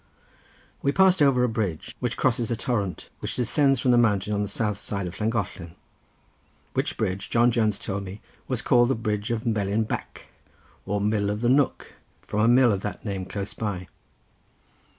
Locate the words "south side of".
4.49-5.19